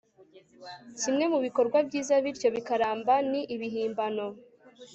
[0.99, 4.25] kimwe mubikorwa byiza, bityo bikaramba, ni ibihimbano